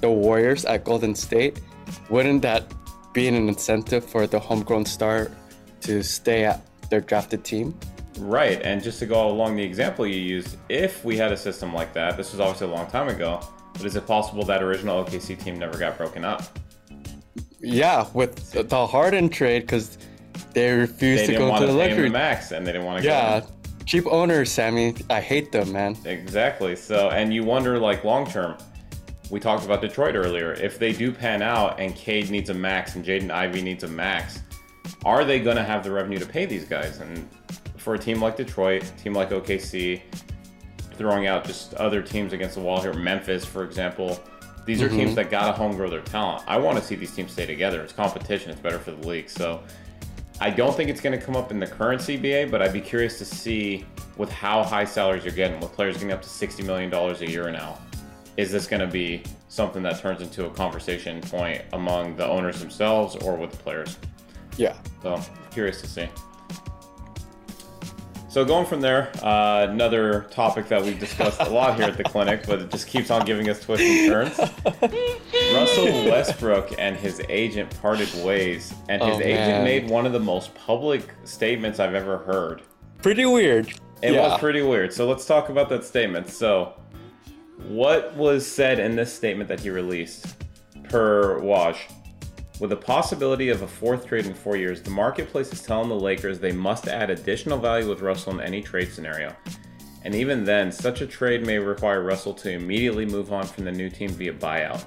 [0.00, 1.60] the Warriors at Golden State.
[2.08, 2.72] Wouldn't that
[3.12, 5.30] be an incentive for the homegrown star
[5.82, 7.78] to stay at their drafted team?
[8.20, 11.72] Right, and just to go along the example you used, if we had a system
[11.72, 13.40] like that, this was obviously a long time ago,
[13.72, 16.42] but is it possible that original OKC team never got broken up?
[17.60, 19.96] Yeah, with the Harden trade, because
[20.52, 22.10] they refused They to go to the pay him the luxury.
[22.10, 23.08] max, and they didn't want to.
[23.08, 23.42] Yeah,
[23.86, 24.94] cheap owners, Sammy.
[25.08, 25.96] I hate them, man.
[26.04, 26.76] Exactly.
[26.76, 28.56] So, and you wonder, like, long term,
[29.30, 30.52] we talked about Detroit earlier.
[30.54, 33.88] If they do pan out and Cade needs a max and Jaden Ivey needs a
[33.88, 34.40] max,
[35.04, 36.98] are they going to have the revenue to pay these guys?
[37.00, 37.28] And
[37.80, 40.02] for a team like Detroit, a team like OKC,
[40.94, 44.20] throwing out just other teams against the wall here, Memphis, for example,
[44.66, 44.96] these are mhm.
[44.96, 46.44] teams that got to home grow their talent.
[46.46, 47.82] I want to see these teams stay together.
[47.82, 49.30] It's competition, it's better for the league.
[49.30, 49.62] So,
[50.42, 52.80] I don't think it's going to come up in the current CBA, but I'd be
[52.80, 53.84] curious to see
[54.16, 57.50] with how high salaries you're getting, with players getting up to $60 million a year
[57.50, 57.78] now.
[58.36, 62.60] Is this going to be something that turns into a conversation point among the owners
[62.60, 63.98] themselves or with the players?
[64.56, 64.76] Yeah.
[65.02, 66.08] So, curious to see.
[68.30, 72.04] So, going from there, uh, another topic that we've discussed a lot here at the
[72.04, 74.38] clinic, but it just keeps on giving us twists and turns.
[75.52, 80.20] Russell Westbrook and his agent parted ways, and his Oh, agent made one of the
[80.20, 82.62] most public statements I've ever heard.
[83.02, 83.66] Pretty weird.
[84.00, 84.28] It yeah.
[84.28, 84.92] was pretty weird.
[84.92, 86.28] So let's talk about that statement.
[86.28, 86.74] So,
[87.66, 90.36] what was said in this statement that he released
[90.84, 91.76] per Woj?
[92.60, 95.94] With the possibility of a fourth trade in four years, the marketplace is telling the
[95.94, 99.34] Lakers they must add additional value with Russell in any trade scenario.
[100.04, 103.72] And even then, such a trade may require Russell to immediately move on from the
[103.72, 104.84] new team via buyout.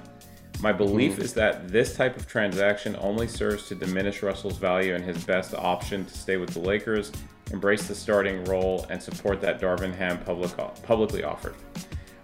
[0.60, 1.22] My belief mm-hmm.
[1.22, 5.52] is that this type of transaction only serves to diminish Russell's value and his best
[5.52, 7.10] option to stay with the Lakers,
[7.50, 11.56] embrace the starting role, and support that Darvin Ham public, publicly offered.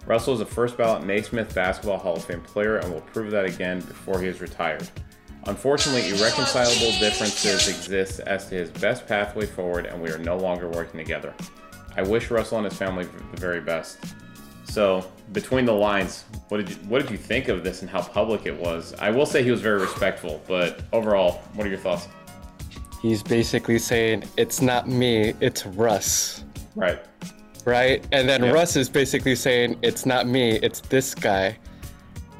[0.05, 3.45] Russell is a first ballot Naismith Basketball Hall of Fame player and will prove that
[3.45, 4.89] again before he is retired.
[5.47, 10.69] Unfortunately, irreconcilable differences exist as to his best pathway forward, and we are no longer
[10.69, 11.33] working together.
[11.97, 13.97] I wish Russell and his family the very best.
[14.65, 18.01] So, between the lines, what did you what did you think of this and how
[18.01, 18.93] public it was?
[18.99, 22.07] I will say he was very respectful, but overall, what are your thoughts?
[23.01, 26.43] He's basically saying it's not me, it's Russ,
[26.75, 26.99] Right.
[27.65, 28.05] right?
[28.11, 28.51] And then Yeah.
[28.51, 31.57] Russ is basically saying it's not me, it's this guy.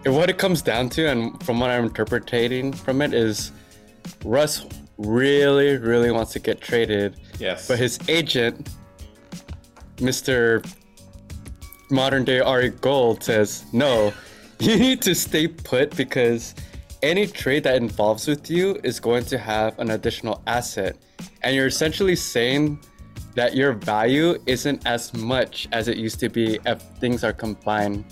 [0.06, 3.52] What it comes down to, and from what I'm interpreting from it, is
[4.26, 4.66] Russ
[4.98, 7.68] really, really wants to get traded, Yes.
[7.68, 8.70] but his agent,
[9.98, 10.66] Mr.
[11.92, 14.14] Modern Day Ari Gold, says no.
[14.60, 16.54] You need to stay put because
[17.02, 20.96] any trade that involves with you is going to have an additional asset,
[21.42, 22.80] and you're essentially saying
[23.34, 28.06] that your value isn't as much as it used to be if things are combined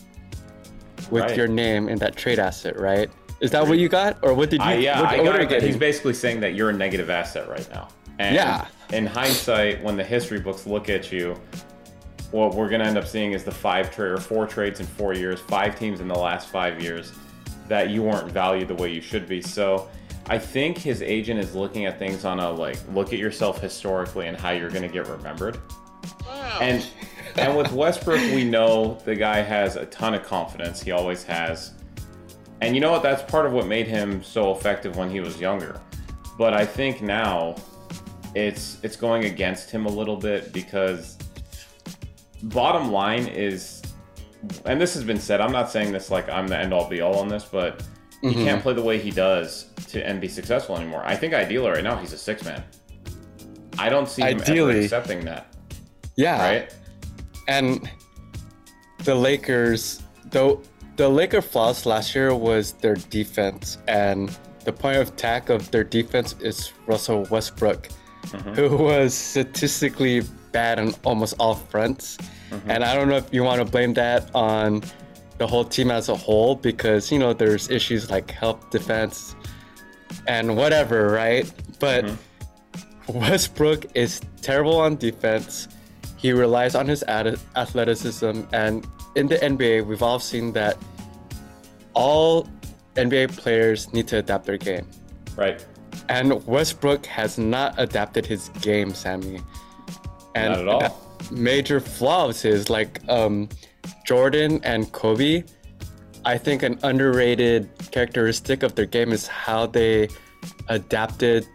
[1.12, 1.38] with Right.
[1.38, 3.10] your name in that trade asset, right?
[3.40, 4.68] Is that what you got, or what did you?
[4.68, 5.64] I, yeah, what, I got it.
[5.64, 7.88] He's basically saying that you're a negative asset right now.
[8.20, 8.66] And Yeah.
[8.92, 11.40] In hindsight, when the history books look at you,
[12.32, 14.86] what we're going to end up seeing is the five trade or four trades in
[14.86, 17.14] four years, five teams in the last five years
[17.68, 19.42] that you weren't valued the way you should be.
[19.42, 19.88] So
[20.28, 24.28] I think his agent is looking at things on a like look at yourself historically
[24.28, 25.60] and how you're going to get remembered.
[26.60, 26.86] And
[27.38, 30.82] and with Westbrook, we know the guy has a ton of confidence.
[30.82, 31.74] He always has.
[32.62, 33.04] And you know what?
[33.04, 35.80] That's part of what made him so effective when he was younger.
[36.38, 37.56] But I think now
[38.36, 41.18] it's it's going against him a little bit because
[42.44, 43.82] bottom line is
[44.66, 47.02] and this has been said, I'm not saying this like I'm the end all be
[47.02, 47.84] all on this, but
[48.22, 48.44] he mm-hmm.
[48.44, 51.04] can't play the way he does to and be successful anymore.
[51.06, 52.64] I think ideally right now he's a six man.
[53.78, 54.84] I don't see him ever Ideally.
[54.84, 55.56] accepting that.
[56.18, 56.76] Yeah, Right?
[57.50, 57.90] And
[59.00, 60.62] the Lakers, though
[60.98, 65.84] the Laker flaws last year was their defense, and the point of attack of their
[65.84, 67.90] defense is Russell Westbrook,
[68.28, 68.54] mm-hmm.
[68.54, 72.18] who was statistically bad on almost all fronts.
[72.52, 72.70] Mm-hmm.
[72.70, 74.84] And I don't know if you want to blame that on
[75.40, 79.36] the whole team as a whole because you know there's issues like help defense
[80.28, 81.52] and whatever, right?
[81.80, 83.20] But mm-hmm.
[83.20, 85.68] Westbrook is terrible on defense.
[86.20, 90.78] He relies on his athleticism, and in the NBA, we've all seen that
[91.94, 92.46] all
[92.96, 94.86] NBA players need to adapt their game.
[95.38, 95.66] Right.
[96.10, 99.40] And Westbrook has not adapted his game, Sammy.
[100.36, 101.08] And Not at all.
[101.32, 103.48] Major flaws is like um,
[104.06, 105.44] Jordan and Kobe.
[106.26, 110.10] I think an underrated characteristic of their game is how they
[110.68, 111.48] adapted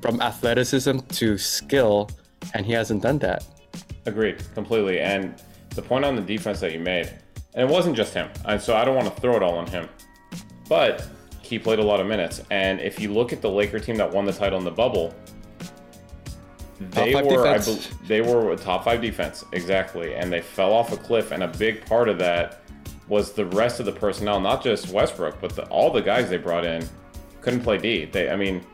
[0.00, 2.08] from athleticism to skill,
[2.54, 3.44] and he hasn't done that.
[4.06, 5.00] Agreed, completely.
[5.00, 7.12] And the point on the defense that you made,
[7.54, 9.66] and it wasn't just him, and so I don't want to throw it all on
[9.66, 9.88] him,
[10.68, 11.06] but
[11.42, 12.42] he played a lot of minutes.
[12.50, 15.14] And if you look at the Laker team that won the title in the bubble,
[16.90, 20.92] they were I bel they were a top five defense exactly, and they fell off
[20.92, 21.30] a cliff.
[21.30, 22.62] And a big part of that
[23.08, 26.38] was the rest of the personnel, not just Westbrook, but the, all the guys they
[26.38, 26.88] brought in
[27.40, 28.06] couldn't play D.
[28.06, 28.64] They, I mean,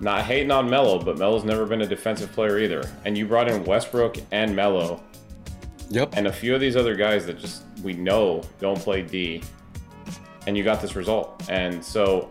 [0.00, 2.82] not hating on Melo, but Melo's never been a defensive player either.
[3.04, 5.02] And you brought in Westbrook and Melo,
[5.88, 6.14] Yep.
[6.16, 9.42] and a few of these other guys that just we know don't play D,
[10.46, 11.42] and you got this result.
[11.48, 12.30] And so,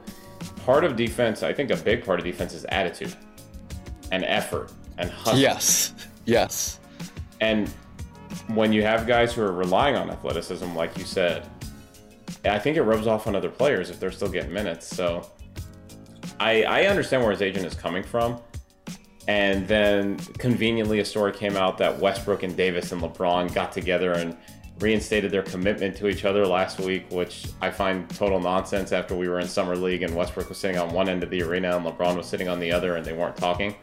[0.66, 3.16] part of defense, I think a big part of defense is attitude
[4.12, 5.40] and effort and hustle.
[5.40, 5.94] yes.
[6.26, 6.80] Yes.
[7.42, 7.70] And
[8.48, 11.48] when you have guys who are relying on athleticism, like you said,
[12.44, 14.88] I think it rubs off on other players if they're still getting minutes.
[14.88, 15.30] So
[16.40, 18.40] I, I understand where his agent is coming from.
[19.28, 24.12] And then conveniently, a story came out that Westbrook and Davis and LeBron got together
[24.14, 24.38] and
[24.80, 29.28] reinstated their commitment to each other last week, which I find total nonsense after we
[29.30, 31.86] were in Summer League and Westbrook was sitting on one end of the arena and
[31.86, 33.74] LeBron was sitting on the other and they weren't talking.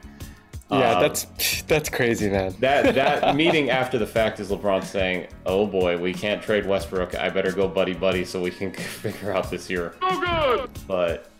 [0.70, 2.54] Yeah, Um, that's that's crazy, man.
[2.60, 7.14] that that meeting after the fact is LeBron saying, "Oh boy, we can't trade Westbrook.
[7.14, 10.20] I better go buddy buddy so we can figure out this year." Oh
[10.66, 10.70] good.
[10.86, 11.30] But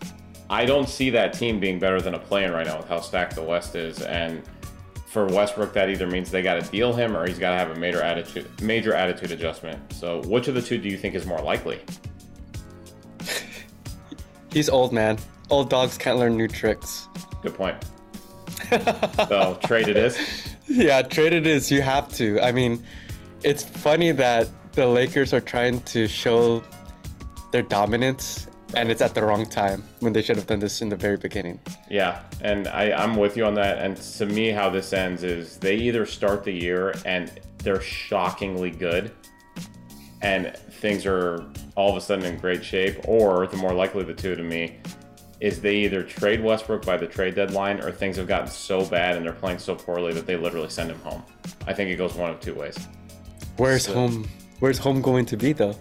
[0.53, 3.37] I don't see that team being better than a play-in right now with how stacked
[3.37, 4.43] the West is, and
[5.07, 7.71] for Westbrook, that either means they got to deal him or he's got to have
[7.71, 9.81] a major attitude major attitude adjustment.
[9.95, 11.81] So, which of the two do you think is more likely?
[14.53, 15.19] He's old, man.
[15.49, 17.09] Old dogs can't learn new tricks.
[17.41, 17.83] Good point.
[18.69, 20.19] so, trade it is.
[20.69, 21.71] Yeah, trade it is.
[21.71, 22.39] You have to.
[22.41, 22.85] I mean,
[23.43, 26.63] it's funny that the Lakers are trying to show
[27.53, 30.89] their dominance, and it's at the wrong time when they should have done this in
[30.89, 31.61] the very beginning.
[31.91, 33.79] Yeah, and I, I'm with you on that.
[33.79, 38.71] And to me, how this ends is they either start the year and they're shockingly
[38.71, 39.13] good,
[40.21, 41.45] and things are
[41.77, 44.79] all of a sudden in great shape, or the more likely the two to me
[45.41, 49.17] is they either trade Westbrook by the trade deadline, or things have gotten so bad
[49.17, 51.21] and they're playing so poorly that they literally send him home.
[51.67, 52.79] I think it goes one of two ways.
[53.57, 54.29] Where's So- home?
[54.61, 55.75] Where's home going to be though?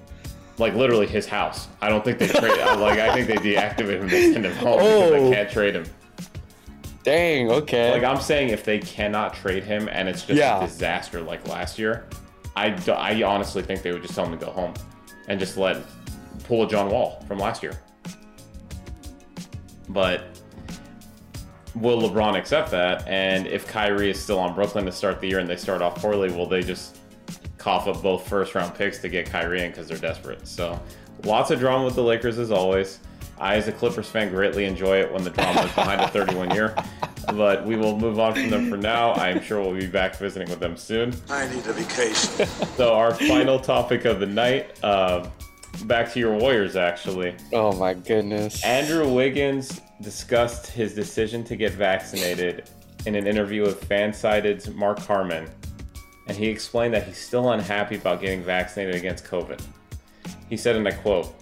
[0.62, 1.68] Like literally his house.
[1.82, 2.52] I don't think they trade.
[2.78, 5.10] like I think they deactivate him, they send him home because Oh.
[5.10, 5.86] they can't trade him.
[7.04, 7.50] Dang.
[7.50, 7.92] Okay.
[7.92, 10.60] Like I'm saying, if they cannot trade him and it's just Yeah.
[10.64, 12.06] a disaster like last year,
[12.56, 14.76] I, do- I honestly think they would just tell him to go home
[15.28, 15.78] and just let
[16.44, 17.74] pull a John Wall from last year.
[19.90, 20.26] But
[21.74, 23.08] will LeBron accept that?
[23.08, 25.96] And if Kyrie is still on Brooklyn to start the year and they start off
[25.96, 26.98] poorly, will they just
[27.62, 30.48] cough up both first round picks to get Kyrie in because they're desperate?
[30.48, 30.80] So
[31.24, 33.00] lots of drama with the Lakers as always.
[33.40, 36.52] I, as a Clippers fan, greatly enjoy it when the drama is behind a 31
[36.52, 36.76] year.
[37.34, 39.12] But we will move on from them for now.
[39.12, 41.14] I am sure we'll be back visiting with them soon.
[41.30, 42.48] I need a vacation.
[42.78, 45.28] So, our final topic of the night uh,
[45.86, 47.36] back to your Warriors, actually.
[47.54, 48.64] oh my goodness.
[48.64, 52.70] Andrew Wiggins discussed his decision to get vaccinated
[53.06, 55.48] in an interview with Fansided's Mark Harmon,
[56.28, 59.62] and he explained that he's still unhappy about getting vaccinated against COVID.
[60.50, 61.34] He said, and I quote,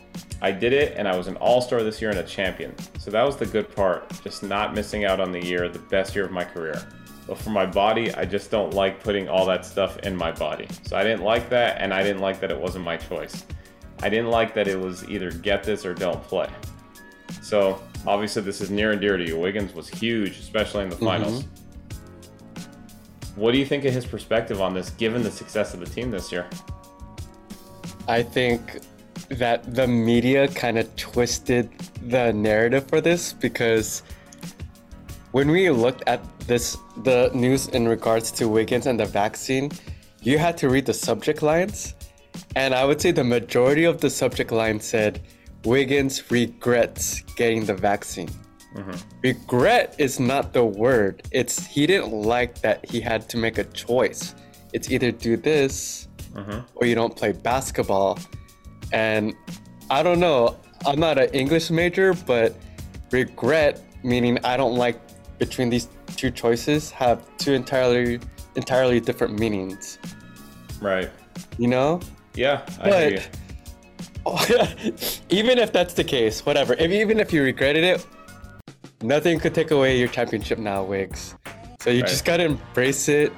[0.41, 2.73] I did it and I was an all star this year and a champion.
[2.97, 6.15] So that was the good part, just not missing out on the year, the best
[6.15, 6.81] year of my career.
[7.27, 10.67] But for my body, I just don't like putting all that stuff in my body.
[10.83, 13.45] So I didn't like that, and I didn't like that it wasn't my choice.
[14.01, 16.49] I didn't like that it was either get this or don't play.
[17.43, 19.37] So obviously, this is near and dear to you.
[19.37, 21.05] Wiggins was huge, especially in the mm-hmm.
[21.05, 21.45] finals.
[23.35, 26.11] What do you think of his perspective on this, given the success of the team
[26.11, 26.47] this year?
[28.07, 28.79] I think
[29.29, 31.69] that the media kind of twisted
[32.07, 34.01] the narrative for this because
[35.31, 39.71] when we looked at this, the news in regards to Wiggins and the vaccine,
[40.21, 41.93] you had to read the subject lines.
[42.55, 45.21] And I would say the majority of the subject line said,
[45.65, 48.29] Wiggins regrets getting the vaccine.
[49.23, 51.23] Regret is not the word.
[51.31, 54.35] It's he didn't like that he had to make a choice.
[54.73, 56.07] It's either do this
[56.75, 58.19] or you don't play basketball.
[58.93, 59.35] And
[59.89, 62.55] I don't know, I'm not an English major, but
[63.11, 64.99] regret meaning I don't like
[65.39, 68.19] between these two choices have two entirely
[68.55, 69.97] entirely different meanings.
[70.81, 71.09] Right.
[71.57, 72.01] You know?
[72.35, 73.21] Yeah, I hear you.
[74.23, 76.73] But even if that's the case, whatever.
[76.73, 78.05] If, even if you regretted it,
[79.01, 81.35] nothing could take away your championship now, Wiggs.
[81.79, 82.09] So you Right.
[82.09, 83.31] just gotta embrace it.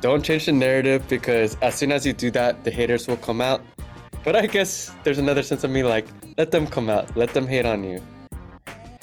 [0.00, 3.40] Don't change the narrative because as soon as you do that, the haters will come
[3.40, 3.62] out.
[4.24, 6.06] But I guess there's another sense of me like,
[6.38, 8.00] let them come out, let them hate on you.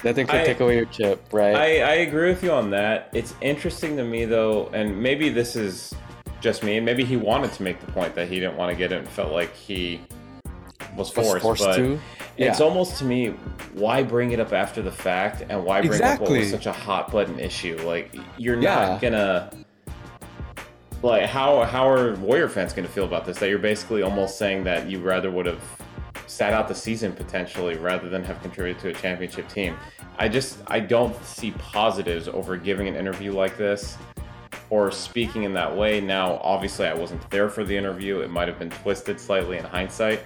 [0.03, 1.55] Nothing could I- take away your chip, right?
[1.55, 3.09] I, I agree with you on that.
[3.13, 5.93] It's interesting to me though, and maybe this is
[6.41, 8.75] just me, and maybe he wanted to make the point that he didn't want to
[8.75, 10.01] get it and felt like he
[10.97, 11.41] was Was forced.
[11.43, 11.99] forced but to?
[12.47, 13.29] It's almost to me,
[13.73, 16.71] why bring it up after the fact and why bring up what was such a
[16.73, 17.77] hot button issue?
[17.83, 18.89] Like you're Yeah.
[18.89, 19.51] not gonna
[21.03, 23.39] like how how are Warrior fans gonna feel about this?
[23.39, 25.61] That you're basically almost saying that you rather would have
[26.27, 29.75] sat out the season potentially rather than have contributed to a championship team.
[30.17, 33.97] I just I don't see positives over giving an interview like this
[34.69, 35.99] or speaking in that way.
[35.99, 38.21] Now, obviously, I wasn't there for the interview.
[38.21, 40.21] It might have been twisted slightly in hindsight,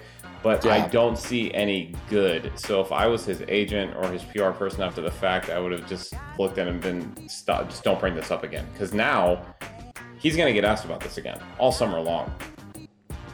[0.45, 2.51] but I don't see any good.
[2.53, 5.71] So if I was his agent or his PR person after the fact, I would
[5.71, 7.67] have just looked at him and been stop.
[7.67, 9.43] Just don't bring this up again, because now
[10.19, 12.31] he's gonna get asked about this again all summer long.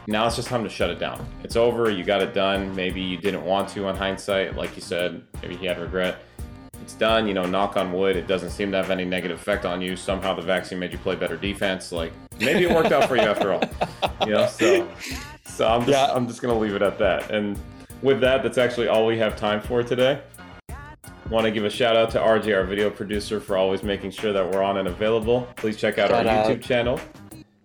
[0.08, 1.28] Now it's just time to shut it down.
[1.44, 1.90] It's over.
[1.90, 2.74] You got it done.
[2.78, 5.22] Maybe you didn't want to on hindsight, like you said.
[5.42, 6.24] Maybe he had regret.
[6.82, 7.28] It's done.
[7.28, 8.16] You know, knock on wood.
[8.16, 9.98] It doesn't seem to have any negative effect on you.
[9.98, 11.92] Somehow the vaccine made you play better defense.
[11.92, 13.64] Like maybe it worked out for you after all.
[14.26, 14.88] You know, so
[15.46, 16.14] so I'm just Yeah.
[16.14, 17.32] I'm just gonna leave it at that.
[17.32, 17.58] And
[18.04, 20.22] with that, that's actually all we have time for today.
[21.30, 24.32] Want to give a shout out to RJ, our video producer, for always making sure
[24.34, 25.48] that we're on and available.
[25.56, 26.46] Please check out Shout our out.
[26.48, 27.00] YouTube channel.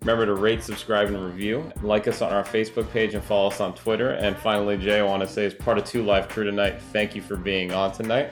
[0.00, 1.70] Remember to rate, subscribe, and review.
[1.82, 4.10] Like us on our Facebook page and follow us on Twitter.
[4.12, 7.14] And finally, Jay, I want to say, as part of Two Live Crew tonight, thank
[7.16, 8.30] you for being on tonight.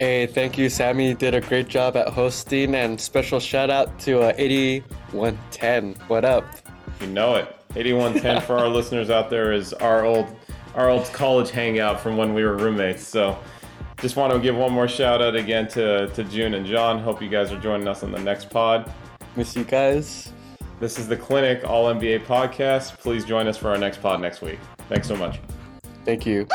[0.00, 1.08] Hey, thank you, Sammy.
[1.08, 5.94] You did a great job at hosting, and special shout out to uh, 8110.
[6.08, 6.46] What up?
[7.02, 7.54] You know it.
[7.76, 10.34] 8110 for our listeners out there is our old
[10.74, 13.06] our old college hangout from when we were roommates.
[13.06, 13.38] So
[14.00, 16.98] just want to give one more shout out again to, to June and John.
[16.98, 18.90] Hope you guys are joining us on the next pod.
[19.36, 20.32] Miss you guys.
[20.78, 22.96] This is the Clinic All NBA podcast.
[22.96, 24.60] Please join us for our next pod next week.
[24.88, 25.40] Thanks so much.
[26.06, 26.46] Thank you.